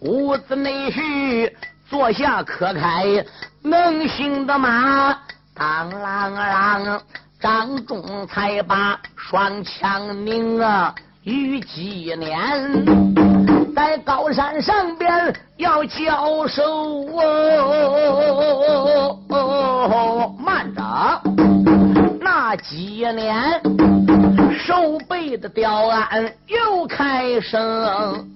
[0.00, 1.52] 屋子内婿。
[1.90, 3.04] 坐下可开
[3.62, 5.14] 能行的马，
[5.54, 7.00] 当啷啷，
[7.38, 13.37] 张仲才把双枪拧啊，与几年
[13.74, 16.62] 在高山上边要交手
[19.30, 21.22] 哦，慢着，
[22.20, 23.60] 那几年
[24.58, 28.28] 手背的吊鞍又开声。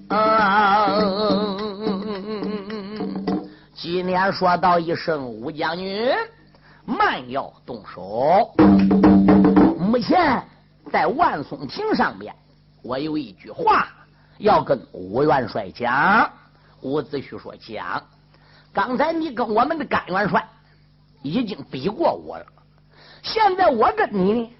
[3.75, 6.15] 今年说到一声吴将军，
[6.85, 8.55] 慢要动手。
[9.79, 10.41] 目前
[10.91, 12.33] 在万松亭上边，
[12.83, 13.89] 我有一句话
[14.43, 16.31] 要跟吴元帅讲。
[16.83, 18.03] 伍子胥说：“讲，
[18.73, 20.47] 刚才你跟我们的甘元帅
[21.23, 22.47] 已经比过我了，
[23.23, 24.51] 现在我跟你呢，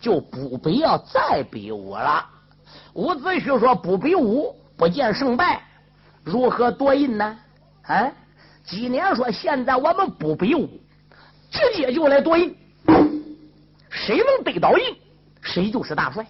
[0.00, 2.26] 就不必要再比武了。”
[2.94, 5.62] 伍子胥说：“不比武，不见胜败，
[6.24, 7.38] 如何夺印呢？”
[7.84, 8.10] 啊？
[8.64, 10.80] 今年说，现在我们不比武，
[11.50, 12.56] 直接就来夺印。
[13.90, 14.96] 谁能得到印，
[15.40, 16.24] 谁就是大帅；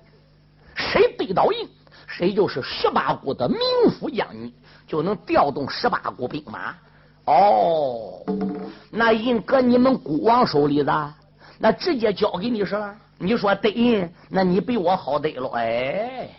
[0.75, 1.69] 谁得到印，
[2.17, 3.59] 谁就是十八股的名
[3.91, 4.51] 副将军，
[4.87, 6.75] 就能调动十八股兵马。
[7.27, 8.25] 哦，
[8.91, 11.15] 那印搁你们孤王手里的，
[11.59, 12.97] 那直接交给你是了。
[13.19, 15.49] 你说得印，那你比我好得了。
[15.51, 16.31] 哎，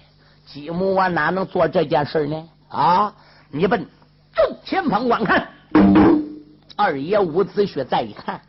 [0.47, 2.49] 吉姆我哪能做这件事呢？
[2.69, 3.13] 啊，
[3.51, 3.85] 你奔
[4.33, 5.47] 正前方观看。
[6.75, 8.41] 二爷伍子胥再一看，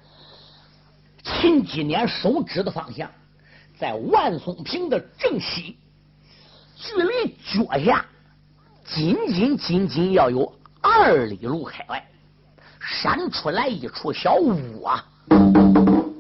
[1.23, 3.11] 秦几年手指的方向，
[3.79, 5.77] 在万松坪的正西，
[6.81, 8.07] 距离脚下
[8.85, 12.09] 仅仅仅仅要有二里路开外，
[12.79, 15.05] 闪出来一处小屋啊！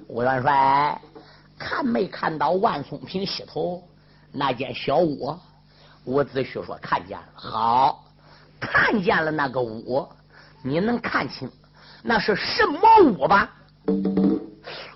[0.08, 1.00] 吴元帅
[1.56, 3.80] 看没看到万松坪西头
[4.32, 5.38] 那间小屋？
[6.04, 7.26] 伍子胥说看见了。
[7.36, 8.04] 好，
[8.58, 10.08] 看见了那个屋。
[10.64, 11.48] 你能看清
[12.02, 12.80] 那是什么
[13.12, 13.48] 屋吧？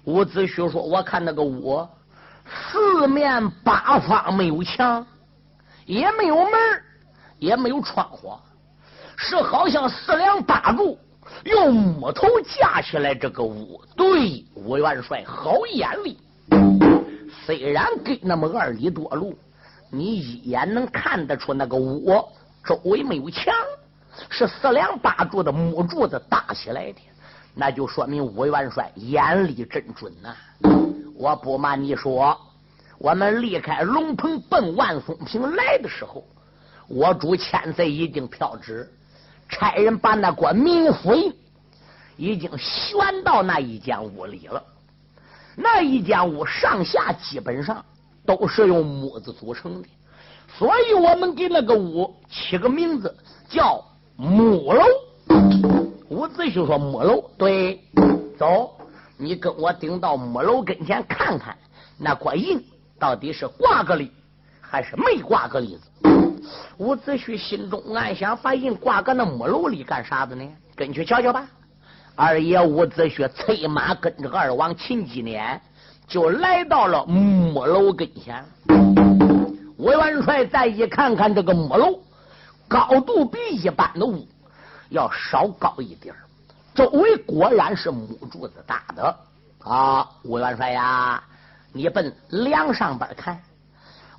[0.04, 1.86] 伍子胥说：“我看那个屋，
[2.44, 5.06] 四面八方没有墙，
[5.86, 6.52] 也没有门，
[7.38, 8.32] 也没有窗户，
[9.16, 10.98] 是好像四梁八柱
[11.44, 13.14] 用木头架起来。
[13.14, 16.18] 这个屋，对，吴元帅好眼力。
[17.44, 19.36] 虽然跟那么二里多路，
[19.90, 22.24] 你一眼能看得出那个屋
[22.64, 23.52] 周围没有墙。”
[24.28, 27.00] 是四梁八柱的木柱子搭起来的，
[27.54, 30.34] 那就说明吴元帅眼力真准呐！
[31.16, 32.38] 我不瞒你说，
[33.02, 36.24] 我们离开龙棚奔万松坪来的时候，
[36.86, 38.88] 我主千岁已经飘旨，
[39.48, 41.34] 差人把那关民府印
[42.16, 44.62] 已经悬到那一间屋里了。
[45.56, 47.84] 那一间屋上下基本上
[48.24, 49.88] 都是用木子组成的，
[50.56, 53.12] 所以我们给那个屋起个名字
[53.48, 53.84] 叫。
[54.14, 54.84] 木楼，
[56.08, 57.82] 伍子胥说：“木楼，对，
[58.38, 58.76] 走，
[59.16, 61.56] 你跟我顶到木楼跟前看看，
[61.98, 62.62] 那块印
[63.02, 64.12] 到底是挂个里，
[64.60, 66.08] 还是没挂个里子？”
[66.78, 70.48] 伍子胥心中暗想：把印挂个那木楼里干啥子呢？
[70.76, 71.44] 跟去瞧瞧吧。
[72.14, 75.60] 二爷伍子胥催马跟着二王秦继年，
[76.06, 78.44] 就来到了木楼跟前。
[79.76, 81.98] 吴元帅再一看看这个木楼。
[82.68, 84.24] 高度比一般的屋
[84.90, 86.14] 要稍高一点
[86.72, 89.14] 周围果然是木柱子搭的
[89.64, 90.08] 啊！
[90.22, 91.22] 吴元帅呀，
[91.72, 93.40] 你奔梁上边看。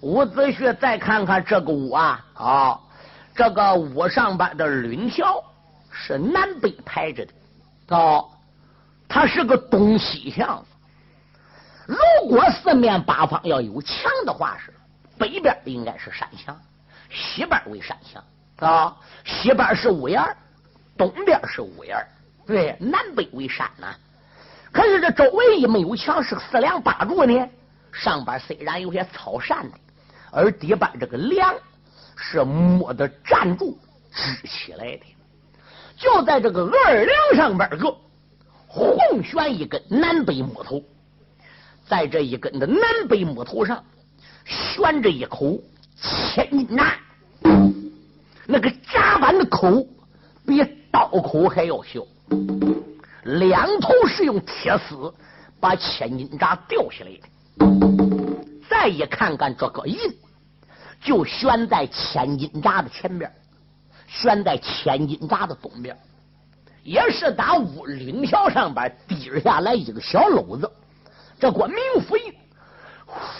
[0.01, 2.79] 伍子胥再看看这个屋啊，啊，
[3.33, 5.41] 这个屋上边的抡条
[5.91, 7.33] 是南北排着的，
[7.95, 8.29] 哦，
[9.07, 10.65] 它是个东西向。
[11.85, 14.73] 如果四面八方要有墙的话，是
[15.17, 16.59] 北边应该是山墙。
[17.09, 18.23] 西边为山墙
[18.67, 20.21] 啊，西边是屋檐，
[20.97, 21.95] 东边是屋檐，
[22.45, 23.95] 对，南北为山呐。
[24.73, 27.47] 可是这周围一没有墙，是四梁八柱呢。
[27.91, 29.77] 上边虽然有些草扇的，
[30.31, 31.53] 而底边这个梁
[32.15, 33.77] 是木的站柱
[34.11, 35.03] 支起来的。
[35.95, 37.95] 就在这个二梁上边个
[38.67, 40.81] 红悬一根南北木头，
[41.87, 43.83] 在这一根的南北木头上
[44.43, 45.59] 悬着一口
[46.01, 46.97] 千斤闸，
[48.47, 49.85] 那个闸板的口
[50.47, 52.01] 比刀口还要小。
[53.23, 55.13] 两头是用铁丝
[55.59, 57.21] 把千斤闸吊下来的，
[58.69, 59.97] 再一看看这个印，
[61.01, 63.31] 就悬在千斤闸的前边，
[64.07, 65.97] 悬在千斤闸的东边，
[66.83, 70.69] 也是打屋领桥上边滴下来一个小篓子，
[71.39, 72.33] 这个冥府印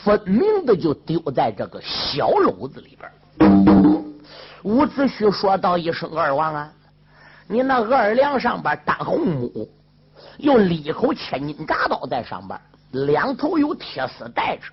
[0.04, 3.12] 分明的就丢在这个小篓子里边。
[4.64, 6.72] 伍子胥说道一声：“二王啊！”
[7.48, 9.70] 你那二梁上边搭红木，
[10.38, 12.60] 又立一口千斤铡刀在上边，
[13.06, 14.64] 两头有铁丝带着。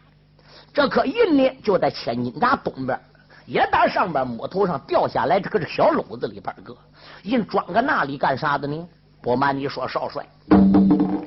[0.72, 2.98] 这颗印呢，就在千斤铡东边，
[3.44, 6.76] 也打上边木头上掉下来，这个这小篓子里边搁
[7.24, 8.88] 银装搁那里干啥的呢？
[9.20, 10.24] 不瞒你说，少帅，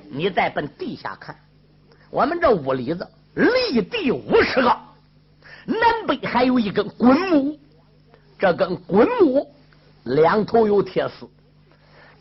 [0.09, 1.35] 你再奔地下看，
[2.09, 4.77] 我们这屋里子立地五十个，
[5.65, 7.59] 南北还有一根滚木，
[8.39, 9.52] 这根滚木。
[10.03, 11.27] 两头有铁丝，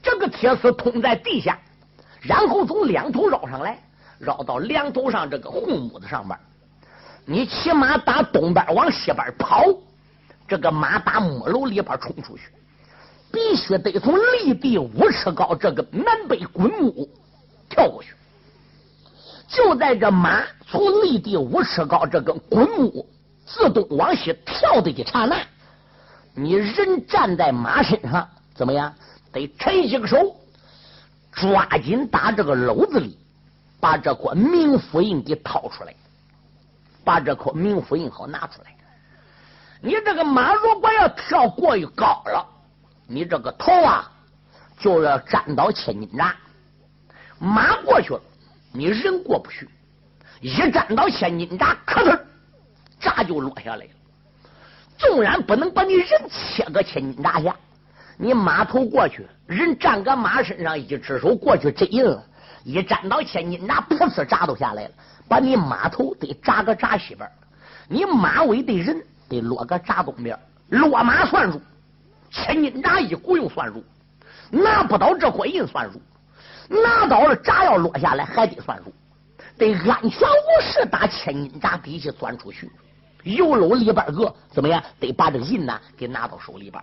[0.02, 1.58] 这个铁丝通在地下，
[2.20, 3.82] 然后从两头绕上来，
[4.18, 6.38] 绕到梁头上这个红木子上边。
[7.24, 9.64] 你骑马打东边往西边跑，
[10.48, 12.42] 这个马打木楼里边冲出去，
[13.32, 17.08] 必须得从离地五尺高这个南北滚木
[17.68, 18.14] 跳过去。
[19.48, 23.06] 就在这马从离地五尺高这个滚木
[23.44, 25.36] 自动往西跳的一刹那。
[26.34, 28.94] 你人站在马身上，怎么样？
[29.32, 30.36] 得沉下个手，
[31.32, 33.18] 抓紧打这个篓子里，
[33.80, 35.94] 把这块冥府印给掏出来，
[37.02, 38.74] 把这块冥府印好拿出来。
[39.80, 42.46] 你这个马如果要跳过于高了，
[43.06, 44.10] 你这个头啊
[44.78, 46.34] 就要沾到千斤闸。
[47.38, 48.20] 马过去了，
[48.72, 49.68] 你人过不去，
[50.40, 52.20] 一沾到千斤闸，咔嚓，
[53.00, 53.90] 闸就落下来了。
[55.02, 57.54] 纵然不能把你人切个千斤闸下，
[58.16, 62.24] 你马头过去，人站个马身上，一只手过去真硬了，
[62.62, 64.90] 一站到千斤闸，噗呲闸都下来了，
[65.28, 67.28] 把你马头得扎个扎西边，
[67.88, 70.38] 你马尾的人得落个扎东边，
[70.68, 71.60] 落马算入，
[72.30, 73.82] 千斤闸一不用算入，
[74.50, 76.00] 拿不到这块银算入，
[76.80, 78.92] 拿到了闸要落下来还得算入，
[79.58, 82.70] 得安全无事打千斤闸底下钻出去。
[83.22, 84.82] 油篓里边个怎么样？
[84.98, 86.82] 得把这个印呐给拿到手里边。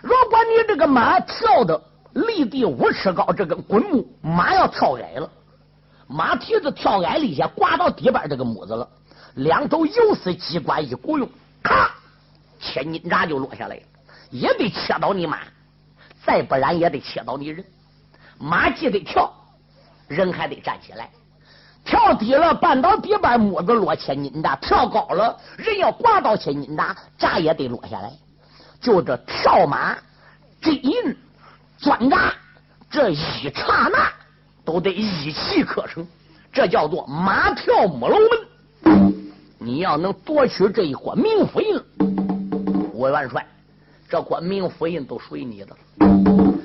[0.00, 1.82] 如果你这个马跳的
[2.12, 5.30] 离地五尺高，这个滚木马要跳矮了，
[6.06, 8.88] 马蹄子跳矮了一下，挂到底边这个木子了，
[9.34, 11.28] 两头又是机关一鼓用，
[11.62, 11.90] 咔，
[12.60, 13.80] 千斤闸就落下来，
[14.30, 15.40] 也得切到你马，
[16.24, 17.64] 再不然也得切到你人。
[18.38, 19.32] 马既得跳，
[20.06, 21.10] 人还得站起来。
[21.84, 28.10] 跳低了，绊到底边木子落千斤的；跳高了，人要挂到千斤闸，闸也得落下来。
[28.80, 29.96] 就这跳马、
[30.60, 30.92] 真银、
[31.78, 32.32] 钻闸，
[32.90, 33.16] 这一
[33.54, 34.10] 刹那
[34.64, 36.06] 都得一气呵成，
[36.52, 39.14] 这叫做马跳木龙门。
[39.58, 41.80] 你要能夺取这一块明府印，
[42.92, 43.46] 我元帅，
[44.08, 45.76] 这块明府印都属于你的，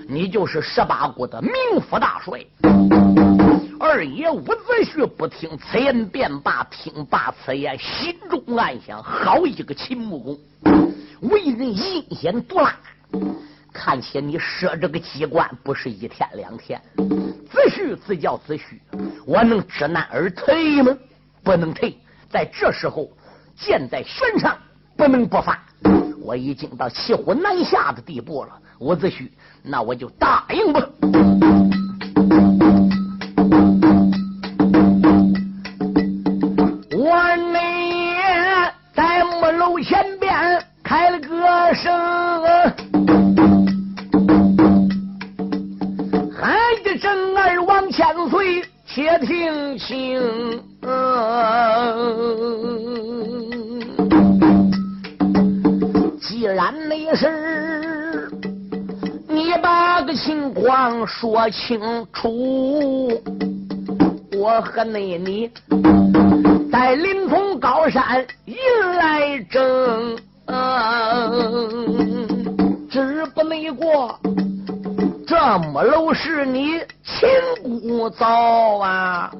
[0.08, 3.19] 你就是十八国的冥府大帅。
[3.80, 10.38] 二爷伍子胥不听此言便罢，听罢此言，心中暗想：好一个秦穆公，
[11.22, 12.76] 为人阴险毒辣。
[13.72, 16.82] 看起你设这个机关不是一天两天。
[16.98, 18.62] 子胥自叫子胥，
[19.26, 20.96] 我能知难而退吗？
[21.42, 21.98] 不能退。
[22.30, 23.10] 在这时候，
[23.56, 24.58] 箭在弦上，
[24.98, 25.58] 不能不发。
[26.22, 29.30] 我已经到骑虎难下的地步了，伍子胥，
[29.64, 30.82] 那我就答应吧。
[49.90, 49.98] 行，
[56.22, 58.30] 既然没事，
[59.28, 61.80] 你把个情况说清
[62.14, 63.10] 楚，
[64.38, 65.50] 我和那你
[66.72, 68.56] 在临潼高山迎
[68.96, 70.16] 来争，
[70.46, 72.28] 嗯，
[72.92, 74.20] 只不离过，
[75.26, 75.36] 这
[75.74, 77.28] 么楼是你亲
[77.64, 79.32] 姑造啊？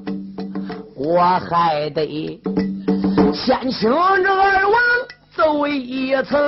[1.02, 2.38] 我还得
[3.32, 4.78] 先请这二王
[5.34, 6.38] 走一层。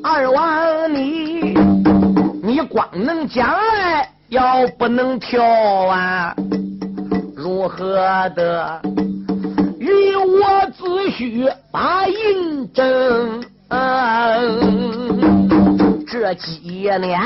[0.00, 1.58] 二王你，
[2.40, 6.36] 你光能讲来，要不能跳啊？
[7.34, 7.96] 如何
[8.36, 8.80] 的
[9.80, 13.42] 与我子婿把银挣？
[16.06, 17.20] 这几年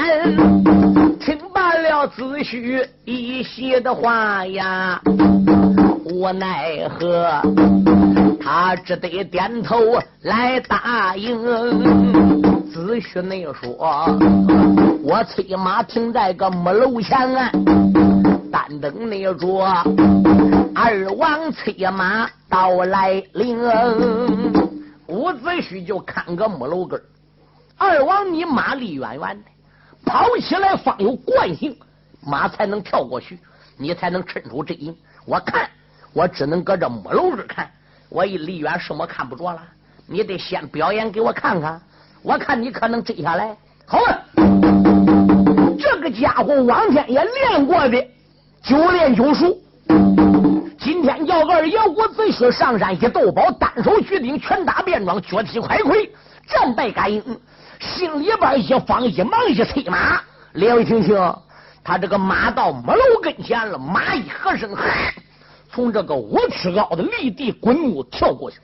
[1.89, 5.01] 了子婿一席的话呀，
[6.05, 7.41] 无奈何，
[8.39, 9.77] 他只得点头
[10.21, 11.43] 来答应。
[12.71, 13.75] 子婿那说
[15.03, 17.51] ：“我催马停在个木楼前啊，
[18.53, 19.65] 但等那着
[20.75, 23.59] 二王催马到来临。”
[25.09, 27.01] 伍子胥就看个木楼根
[27.79, 29.45] 二王你马离远远的，
[30.09, 31.77] 跑起来方有惯性，
[32.27, 33.39] 马才能跳过去，
[33.77, 34.97] 你才能抻出阵营。
[35.27, 35.69] 我看
[36.15, 37.71] 我只能搁这木楼根看，
[38.09, 39.63] 我一离远什么看不着了。
[40.07, 41.79] 你得先表演给我看看，
[42.23, 43.55] 我看你可能追下来。
[43.85, 44.25] 好了，
[45.79, 48.03] 这个家伙往天也练过的，
[48.63, 49.55] 九练九熟。
[50.79, 56.11] 今天叫二爷伍子胥上山一斗宝，单手举鼎，拳打便装，脚踢快盔，
[56.47, 57.23] 战败感应。
[57.81, 60.21] 心里边一慌一忙一催马，
[60.55, 61.17] 两位听听，
[61.85, 64.71] 他这个马到马楼跟前了，马一喝声，
[65.71, 68.59] 从这个五尺高的立地滚木跳过去。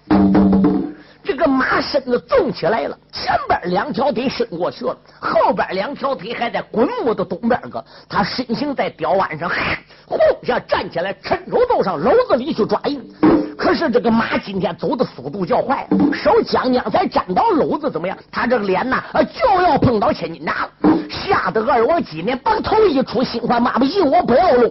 [1.24, 7.82] 这个马身子纵起来了，前边两条腿伸过去了，后边两条腿还在滚木的东边个。
[8.08, 9.50] 他身形在吊腕上，
[10.06, 13.02] 呼下站起来，伸手就上篓子里去抓硬。
[13.56, 18.16] 可是这个马今天走的速度较快，手将将才沾到篓子，怎么样？
[18.30, 19.02] 他这个脸呐，
[19.32, 20.90] 就要碰到千斤闸了。
[21.08, 24.68] 吓得二王今年把头一出，心怀妈不信我不要喽，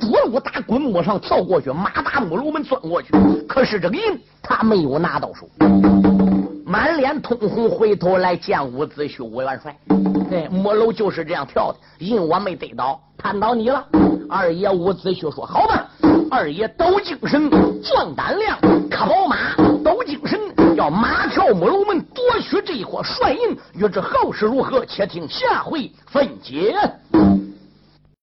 [0.00, 3.12] 主路打滚木上跳过去，马打木楼门钻过去。
[3.46, 4.02] 可是这个银
[4.42, 5.46] 他没有拿到手，
[6.64, 9.76] 满脸通红，回头来见伍子胥伍元帅。
[10.28, 13.84] 对，木楼就是这样跳的，银我没得到，盼到你了。
[14.28, 15.88] 二爷伍子胥说：“好吧。”
[16.30, 17.48] 二爷抖精神，
[17.82, 18.58] 壮胆量，
[18.90, 19.54] 可宝马，
[19.84, 20.40] 抖精神，
[20.74, 23.56] 要马跳木楼门夺取这一伙帅印。
[23.74, 26.74] 欲知后事如何，且听下回分解。